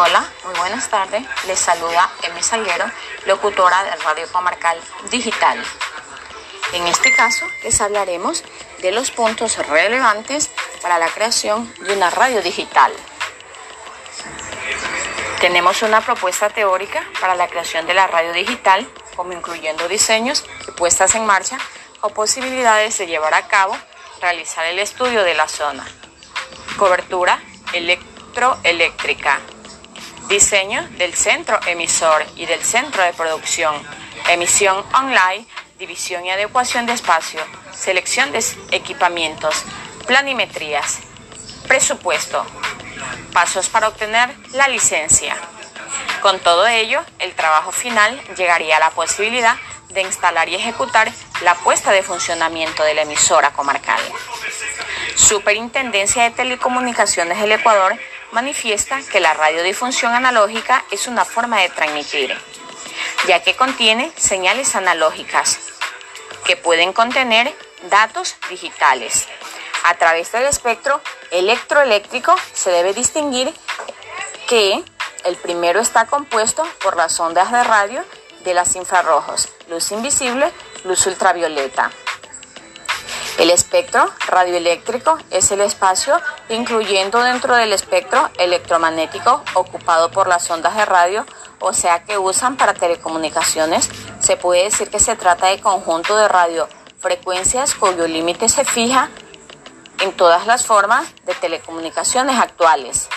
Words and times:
Hola, 0.00 0.24
muy 0.44 0.56
buenas 0.60 0.88
tardes. 0.90 1.24
Les 1.48 1.58
saluda 1.58 2.08
Emi 2.22 2.40
Salguero, 2.40 2.84
locutora 3.26 3.82
de 3.82 3.96
Radio 3.96 4.30
Comarcal 4.30 4.78
Digital. 5.10 5.60
En 6.72 6.86
este 6.86 7.12
caso 7.12 7.44
les 7.64 7.80
hablaremos 7.80 8.44
de 8.80 8.92
los 8.92 9.10
puntos 9.10 9.58
relevantes 9.66 10.50
para 10.82 11.00
la 11.00 11.08
creación 11.08 11.74
de 11.80 11.94
una 11.94 12.10
radio 12.10 12.40
digital. 12.42 12.92
Tenemos 15.40 15.82
una 15.82 16.00
propuesta 16.00 16.48
teórica 16.48 17.02
para 17.20 17.34
la 17.34 17.48
creación 17.48 17.84
de 17.88 17.94
la 17.94 18.06
radio 18.06 18.32
digital, 18.32 18.88
como 19.16 19.32
incluyendo 19.32 19.88
diseños 19.88 20.44
y 20.68 20.70
puestas 20.70 21.16
en 21.16 21.26
marcha 21.26 21.58
o 22.02 22.10
posibilidades 22.10 22.98
de 22.98 23.08
llevar 23.08 23.34
a 23.34 23.48
cabo, 23.48 23.76
realizar 24.20 24.64
el 24.66 24.78
estudio 24.78 25.24
de 25.24 25.34
la 25.34 25.48
zona. 25.48 25.84
Cobertura 26.76 27.42
electroeléctrica. 27.72 29.40
Diseño 30.26 30.86
del 30.98 31.14
centro 31.14 31.58
emisor 31.66 32.26
y 32.36 32.46
del 32.46 32.62
centro 32.62 33.02
de 33.02 33.12
producción. 33.12 33.74
Emisión 34.28 34.84
online, 34.94 35.46
división 35.78 36.26
y 36.26 36.30
adecuación 36.30 36.84
de 36.86 36.92
espacio, 36.92 37.40
selección 37.72 38.32
de 38.32 38.44
equipamientos, 38.72 39.64
planimetrías, 40.06 40.98
presupuesto, 41.66 42.44
pasos 43.32 43.68
para 43.68 43.88
obtener 43.88 44.34
la 44.52 44.68
licencia. 44.68 45.36
Con 46.20 46.40
todo 46.40 46.66
ello, 46.66 47.00
el 47.20 47.34
trabajo 47.34 47.72
final 47.72 48.20
llegaría 48.36 48.76
a 48.76 48.80
la 48.80 48.90
posibilidad 48.90 49.56
de 49.90 50.02
instalar 50.02 50.48
y 50.48 50.56
ejecutar 50.56 51.10
la 51.42 51.54
puesta 51.54 51.92
de 51.92 52.02
funcionamiento 52.02 52.82
de 52.82 52.94
la 52.94 53.02
emisora 53.02 53.52
comarcal. 53.52 54.00
Superintendencia 55.14 56.24
de 56.24 56.30
Telecomunicaciones 56.32 57.40
del 57.40 57.52
Ecuador 57.52 57.98
manifiesta 58.32 59.00
que 59.10 59.20
la 59.20 59.34
radiodifusión 59.34 60.14
analógica 60.14 60.84
es 60.90 61.06
una 61.06 61.24
forma 61.24 61.60
de 61.60 61.68
transmitir, 61.70 62.36
ya 63.26 63.42
que 63.42 63.56
contiene 63.56 64.12
señales 64.16 64.74
analógicas 64.74 65.58
que 66.44 66.56
pueden 66.56 66.92
contener 66.92 67.54
datos 67.90 68.36
digitales. 68.48 69.28
A 69.84 69.94
través 69.94 70.32
del 70.32 70.44
espectro 70.44 71.00
electroeléctrico 71.30 72.34
se 72.52 72.70
debe 72.70 72.94
distinguir 72.94 73.52
que 74.46 74.82
el 75.24 75.36
primero 75.36 75.80
está 75.80 76.06
compuesto 76.06 76.66
por 76.82 76.96
las 76.96 77.18
ondas 77.20 77.52
de 77.52 77.62
radio 77.64 78.04
de 78.44 78.54
las 78.54 78.76
infrarrojos, 78.76 79.48
luz 79.68 79.92
invisible, 79.92 80.50
luz 80.84 81.06
ultravioleta. 81.06 81.90
El 83.38 83.50
espectro 83.50 84.10
radioeléctrico 84.26 85.18
es 85.30 85.50
el 85.50 85.60
espacio 85.60 86.20
incluyendo 86.48 87.20
dentro 87.22 87.54
del 87.54 87.72
espectro 87.72 88.30
electromagnético 88.38 89.42
ocupado 89.54 90.10
por 90.10 90.28
las 90.28 90.50
ondas 90.50 90.76
de 90.76 90.84
radio, 90.84 91.26
o 91.60 91.72
sea 91.72 92.04
que 92.04 92.18
usan 92.18 92.56
para 92.56 92.74
telecomunicaciones. 92.74 93.90
Se 94.20 94.36
puede 94.36 94.64
decir 94.64 94.90
que 94.90 95.00
se 95.00 95.16
trata 95.16 95.46
de 95.46 95.60
conjunto 95.60 96.16
de 96.16 96.28
radiofrecuencias 96.28 97.74
cuyo 97.74 98.06
límite 98.06 98.48
se 98.48 98.64
fija 98.64 99.10
en 100.00 100.12
todas 100.12 100.46
las 100.46 100.64
formas 100.64 101.06
de 101.24 101.34
telecomunicaciones 101.34 102.38
actuales 102.38 103.08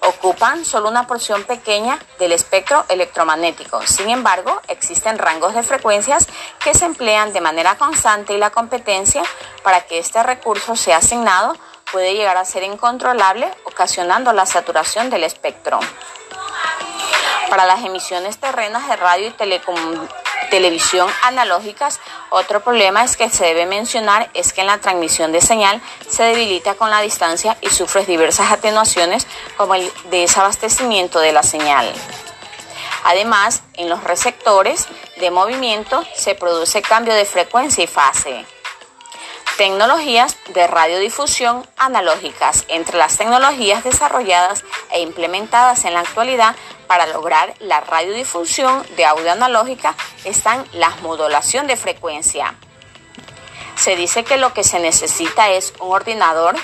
ocupan 0.00 0.64
solo 0.64 0.88
una 0.88 1.06
porción 1.06 1.44
pequeña 1.44 1.98
del 2.18 2.32
espectro 2.32 2.84
electromagnético. 2.88 3.82
Sin 3.86 4.10
embargo, 4.10 4.60
existen 4.68 5.18
rangos 5.18 5.54
de 5.54 5.62
frecuencias 5.62 6.28
que 6.62 6.74
se 6.74 6.86
emplean 6.86 7.32
de 7.32 7.40
manera 7.40 7.76
constante 7.76 8.34
y 8.34 8.38
la 8.38 8.50
competencia 8.50 9.22
para 9.62 9.82
que 9.82 9.98
este 9.98 10.22
recurso 10.22 10.76
sea 10.76 10.98
asignado 10.98 11.56
puede 11.92 12.14
llegar 12.14 12.36
a 12.36 12.44
ser 12.44 12.62
incontrolable, 12.62 13.48
ocasionando 13.64 14.32
la 14.32 14.46
saturación 14.46 15.10
del 15.10 15.24
espectro. 15.24 15.80
Para 17.50 17.64
las 17.64 17.84
emisiones 17.84 18.38
terrenas 18.38 18.88
de 18.88 18.96
radio 18.96 19.28
y 19.28 19.60
televisión 20.50 21.08
analógicas, 21.22 21.98
otro 22.30 22.60
problema 22.60 23.04
es 23.04 23.16
que 23.16 23.30
se 23.30 23.46
debe 23.46 23.64
mencionar 23.64 24.28
es 24.34 24.52
que 24.52 24.60
en 24.60 24.66
la 24.66 24.78
transmisión 24.78 25.32
de 25.32 25.40
señal 25.40 25.80
se 26.08 26.24
debilita 26.24 26.74
con 26.74 26.90
la 26.90 27.00
distancia 27.00 27.56
y 27.62 27.70
sufre 27.70 28.04
diversas 28.04 28.52
atenuaciones 28.52 29.26
como 29.56 29.74
el 29.74 29.90
desabastecimiento 30.10 31.20
de 31.20 31.32
la 31.32 31.42
señal. 31.42 31.90
Además, 33.04 33.62
en 33.74 33.88
los 33.88 34.04
receptores 34.04 34.86
de 35.16 35.30
movimiento 35.30 36.04
se 36.14 36.34
produce 36.34 36.82
cambio 36.82 37.14
de 37.14 37.24
frecuencia 37.24 37.84
y 37.84 37.86
fase. 37.86 38.44
Tecnologías 39.58 40.36
de 40.54 40.68
radiodifusión 40.68 41.66
analógicas. 41.76 42.64
Entre 42.68 42.96
las 42.96 43.18
tecnologías 43.18 43.82
desarrolladas 43.82 44.62
e 44.92 45.00
implementadas 45.00 45.84
en 45.84 45.94
la 45.94 46.00
actualidad 46.00 46.54
para 46.86 47.08
lograr 47.08 47.52
la 47.58 47.80
radiodifusión 47.80 48.86
de 48.96 49.04
audio 49.04 49.32
analógica 49.32 49.96
están 50.24 50.64
la 50.74 50.90
modulación 51.02 51.66
de 51.66 51.76
frecuencia. 51.76 52.54
Se 53.74 53.96
dice 53.96 54.22
que 54.22 54.36
lo 54.36 54.54
que 54.54 54.62
se 54.62 54.78
necesita 54.78 55.50
es 55.50 55.74
un 55.80 55.90
ordenador, 55.90 56.54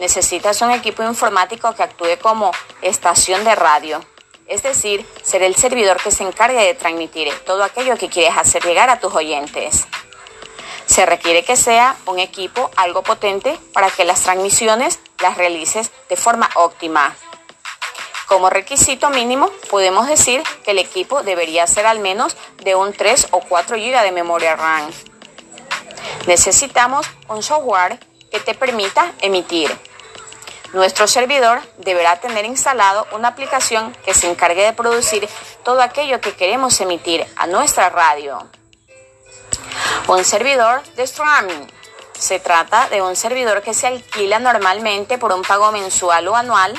necesitas 0.00 0.62
un 0.62 0.72
equipo 0.72 1.04
informático 1.04 1.72
que 1.76 1.84
actúe 1.84 2.18
como 2.20 2.50
estación 2.80 3.44
de 3.44 3.54
radio, 3.54 4.04
es 4.48 4.64
decir, 4.64 5.06
ser 5.22 5.44
el 5.44 5.54
servidor 5.54 6.02
que 6.02 6.10
se 6.10 6.24
encargue 6.24 6.58
de 6.58 6.74
transmitir 6.74 7.32
todo 7.46 7.62
aquello 7.62 7.96
que 7.96 8.08
quieres 8.08 8.36
hacer 8.36 8.64
llegar 8.64 8.90
a 8.90 8.98
tus 8.98 9.14
oyentes. 9.14 9.86
Se 10.92 11.06
requiere 11.06 11.42
que 11.42 11.56
sea 11.56 11.96
un 12.04 12.18
equipo 12.18 12.70
algo 12.76 13.00
potente 13.00 13.58
para 13.72 13.90
que 13.90 14.04
las 14.04 14.20
transmisiones 14.20 15.00
las 15.22 15.38
realices 15.38 15.90
de 16.10 16.16
forma 16.16 16.50
óptima. 16.54 17.16
Como 18.26 18.50
requisito 18.50 19.08
mínimo, 19.08 19.50
podemos 19.70 20.06
decir 20.06 20.42
que 20.62 20.72
el 20.72 20.78
equipo 20.78 21.22
debería 21.22 21.66
ser 21.66 21.86
al 21.86 22.00
menos 22.00 22.36
de 22.62 22.74
un 22.74 22.92
3 22.92 23.28
o 23.30 23.40
4 23.40 23.76
GB 23.78 24.02
de 24.02 24.12
memoria 24.12 24.54
RAM. 24.54 24.90
Necesitamos 26.26 27.06
un 27.26 27.42
software 27.42 27.98
que 28.30 28.40
te 28.40 28.52
permita 28.52 29.14
emitir. 29.22 29.74
Nuestro 30.74 31.08
servidor 31.08 31.62
deberá 31.78 32.20
tener 32.20 32.44
instalado 32.44 33.06
una 33.12 33.28
aplicación 33.28 33.96
que 34.04 34.12
se 34.12 34.28
encargue 34.30 34.62
de 34.62 34.74
producir 34.74 35.26
todo 35.64 35.80
aquello 35.80 36.20
que 36.20 36.34
queremos 36.34 36.78
emitir 36.82 37.26
a 37.36 37.46
nuestra 37.46 37.88
radio. 37.88 38.46
Un 40.08 40.24
servidor 40.24 40.82
de 40.96 41.04
streaming. 41.04 41.66
Se 42.18 42.38
trata 42.38 42.88
de 42.88 43.02
un 43.02 43.16
servidor 43.16 43.62
que 43.62 43.74
se 43.74 43.86
alquila 43.86 44.38
normalmente 44.38 45.18
por 45.18 45.32
un 45.32 45.42
pago 45.42 45.72
mensual 45.72 46.28
o 46.28 46.36
anual 46.36 46.78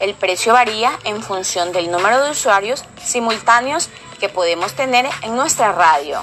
el 0.00 0.14
precio 0.14 0.52
varía 0.52 0.92
en 1.04 1.22
función 1.22 1.72
del 1.72 1.90
número 1.90 2.22
de 2.22 2.30
usuarios 2.30 2.84
simultáneos 3.02 3.88
que 4.18 4.28
podemos 4.28 4.74
tener 4.74 5.08
en 5.22 5.36
nuestra 5.36 5.72
radio. 5.72 6.22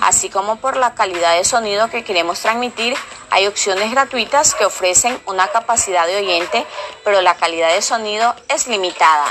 Así 0.00 0.28
como 0.28 0.56
por 0.56 0.76
la 0.76 0.94
calidad 0.94 1.34
de 1.34 1.44
sonido 1.44 1.88
que 1.88 2.04
queremos 2.04 2.40
transmitir, 2.40 2.96
hay 3.30 3.46
opciones 3.46 3.90
gratuitas 3.90 4.54
que 4.54 4.64
ofrecen 4.64 5.18
una 5.26 5.48
capacidad 5.48 6.06
de 6.06 6.16
oyente, 6.16 6.66
pero 7.04 7.22
la 7.22 7.36
calidad 7.36 7.72
de 7.72 7.82
sonido 7.82 8.34
es 8.48 8.66
limitada. 8.68 9.24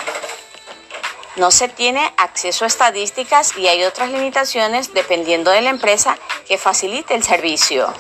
No 1.37 1.49
se 1.49 1.69
tiene 1.69 2.13
acceso 2.17 2.65
a 2.65 2.67
estadísticas 2.67 3.55
y 3.57 3.67
hay 3.67 3.83
otras 3.83 4.09
limitaciones 4.09 4.93
dependiendo 4.93 5.49
de 5.49 5.61
la 5.61 5.69
empresa 5.69 6.17
que 6.45 6.57
facilite 6.57 7.15
el 7.15 7.23
servicio. 7.23 7.93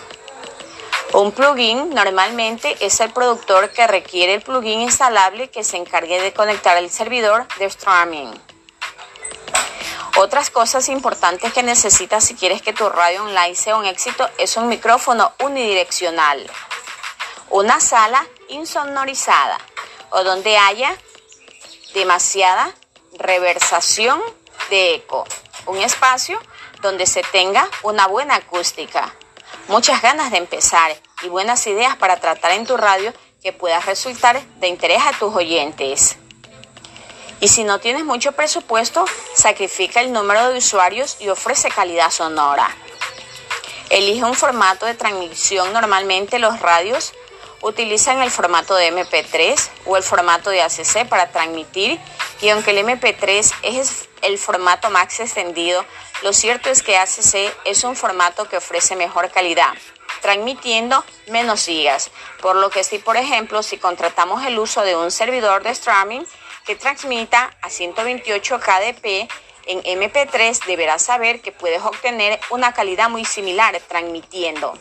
Un 1.13 1.31
plugin 1.31 1.89
normalmente 1.91 2.77
es 2.79 2.99
el 2.99 3.11
productor 3.11 3.71
que 3.71 3.87
requiere 3.87 4.33
el 4.33 4.41
plugin 4.41 4.81
instalable 4.81 5.49
que 5.49 5.63
se 5.63 5.77
encargue 5.77 6.21
de 6.21 6.33
conectar 6.33 6.77
el 6.77 6.89
servidor 6.89 7.47
de 7.57 7.65
streaming. 7.65 8.33
Otras 10.17 10.49
cosas 10.49 10.89
importantes 10.89 11.53
que 11.53 11.63
necesitas 11.63 12.25
si 12.25 12.35
quieres 12.35 12.61
que 12.61 12.73
tu 12.73 12.89
radio 12.89 13.23
online 13.23 13.55
sea 13.55 13.77
un 13.77 13.85
éxito 13.85 14.29
es 14.37 14.57
un 14.57 14.67
micrófono 14.67 15.31
unidireccional, 15.41 16.49
una 17.49 17.79
sala 17.79 18.25
insonorizada 18.49 19.57
o 20.09 20.23
donde 20.23 20.57
haya 20.57 20.95
demasiada 21.93 22.73
reversación 23.17 24.21
de 24.69 24.95
eco, 24.95 25.25
un 25.65 25.77
espacio 25.77 26.39
donde 26.81 27.05
se 27.05 27.21
tenga 27.23 27.67
una 27.83 28.07
buena 28.07 28.35
acústica 28.35 29.13
muchas 29.67 30.01
ganas 30.01 30.31
de 30.31 30.37
empezar 30.37 30.95
y 31.23 31.29
buenas 31.29 31.65
ideas 31.67 31.95
para 31.95 32.19
tratar 32.19 32.51
en 32.51 32.65
tu 32.65 32.77
radio 32.77 33.13
que 33.41 33.53
puedas 33.53 33.85
resultar 33.85 34.41
de 34.59 34.67
interés 34.67 35.01
a 35.05 35.17
tus 35.17 35.33
oyentes. 35.33 36.17
Y 37.39 37.47
si 37.47 37.63
no 37.63 37.79
tienes 37.79 38.03
mucho 38.03 38.33
presupuesto, 38.33 39.05
sacrifica 39.33 40.01
el 40.01 40.11
número 40.11 40.49
de 40.49 40.57
usuarios 40.57 41.17
y 41.19 41.29
ofrece 41.29 41.69
calidad 41.69 42.11
sonora. 42.11 42.69
Elige 43.89 44.23
un 44.23 44.35
formato 44.35 44.85
de 44.85 44.93
transmisión. 44.93 45.73
Normalmente 45.73 46.37
los 46.37 46.59
radios 46.59 47.13
utilizan 47.61 48.21
el 48.21 48.31
formato 48.31 48.75
de 48.75 48.93
MP3 48.93 49.69
o 49.85 49.97
el 49.97 50.03
formato 50.03 50.49
de 50.49 50.61
ACC 50.61 51.07
para 51.07 51.31
transmitir 51.31 51.99
y 52.41 52.49
aunque 52.49 52.71
el 52.71 52.85
MP3 52.85 53.53
es 53.63 54.09
el 54.21 54.37
formato 54.37 54.89
más 54.89 55.19
extendido, 55.19 55.85
lo 56.23 56.33
cierto 56.33 56.69
es 56.69 56.81
que 56.81 56.97
ACC 56.97 57.53
es 57.65 57.83
un 57.83 57.95
formato 57.95 58.47
que 58.49 58.57
ofrece 58.57 58.95
mejor 58.95 59.29
calidad, 59.31 59.73
transmitiendo 60.21 61.03
menos 61.27 61.65
gigas, 61.65 62.11
por 62.41 62.55
lo 62.55 62.69
que 62.69 62.83
si 62.83 62.97
por 62.97 63.17
ejemplo 63.17 63.63
si 63.63 63.77
contratamos 63.77 64.43
el 64.45 64.57
uso 64.57 64.81
de 64.81 64.95
un 64.95 65.11
servidor 65.11 65.63
de 65.63 65.71
streaming, 65.71 66.21
que 66.65 66.75
transmita 66.75 67.55
a 67.61 67.69
128 67.69 68.59
kdp 68.59 69.29
en 69.65 69.83
MP3 69.83 70.65
deberás 70.65 71.03
saber 71.03 71.41
que 71.41 71.51
puedes 71.51 71.81
obtener 71.83 72.39
una 72.49 72.73
calidad 72.73 73.09
muy 73.09 73.25
similar 73.25 73.79
transmitiendo. 73.87 74.73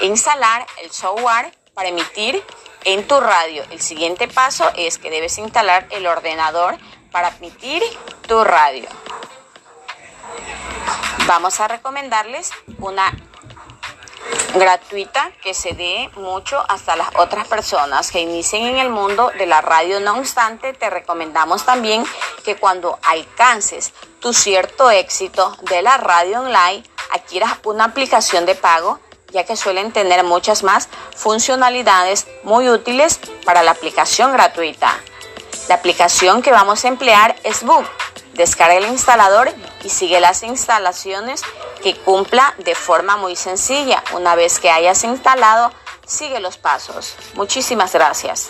Instalar 0.00 0.66
el 0.82 0.90
software 0.90 1.52
para 1.74 1.88
emitir 1.88 2.42
en 2.84 3.06
tu 3.06 3.20
radio. 3.20 3.62
El 3.70 3.80
siguiente 3.80 4.28
paso 4.28 4.70
es 4.76 4.98
que 4.98 5.10
debes 5.10 5.38
instalar 5.38 5.86
el 5.90 6.06
ordenador 6.06 6.78
para 7.10 7.28
emitir 7.28 7.82
tu 8.26 8.42
radio. 8.44 8.88
Vamos 11.26 11.60
a 11.60 11.68
recomendarles 11.68 12.50
una 12.78 13.14
gratuita 14.54 15.30
que 15.42 15.54
se 15.54 15.74
dé 15.74 16.10
mucho 16.16 16.64
hasta 16.68 16.96
las 16.96 17.08
otras 17.16 17.46
personas 17.46 18.10
que 18.10 18.20
inicien 18.20 18.64
en 18.64 18.78
el 18.78 18.90
mundo 18.90 19.30
de 19.38 19.46
la 19.46 19.60
radio. 19.60 20.00
No 20.00 20.16
obstante, 20.16 20.72
te 20.72 20.90
recomendamos 20.90 21.64
también 21.64 22.04
que 22.44 22.56
cuando 22.56 22.98
alcances 23.02 23.92
tu 24.20 24.32
cierto 24.32 24.90
éxito 24.90 25.56
de 25.68 25.82
la 25.82 25.96
radio 25.98 26.40
online, 26.40 26.82
adquieras 27.12 27.58
una 27.64 27.84
aplicación 27.84 28.46
de 28.46 28.54
pago, 28.54 28.98
ya 29.32 29.44
que 29.44 29.56
suelen 29.56 29.92
tener 29.92 30.24
muchas 30.24 30.62
más 30.62 30.88
funcionalidades 31.14 32.26
muy 32.42 32.68
útiles 32.68 33.20
para 33.44 33.62
la 33.62 33.72
aplicación 33.72 34.32
gratuita. 34.32 34.98
La 35.68 35.76
aplicación 35.76 36.42
que 36.42 36.50
vamos 36.50 36.84
a 36.84 36.88
emplear 36.88 37.36
es 37.44 37.62
Book. 37.62 37.86
Descarga 38.34 38.74
el 38.74 38.86
instalador 38.86 39.52
y 39.84 39.90
sigue 39.90 40.20
las 40.20 40.42
instalaciones 40.42 41.42
que 41.82 41.96
cumpla 41.96 42.54
de 42.58 42.74
forma 42.74 43.16
muy 43.16 43.36
sencilla. 43.36 44.02
Una 44.14 44.34
vez 44.34 44.58
que 44.58 44.70
hayas 44.70 45.04
instalado, 45.04 45.72
sigue 46.06 46.40
los 46.40 46.56
pasos. 46.56 47.14
Muchísimas 47.34 47.92
gracias. 47.92 48.48